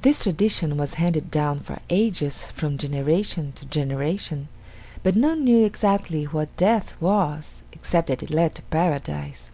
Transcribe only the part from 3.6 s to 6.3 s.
generation but none knew exactly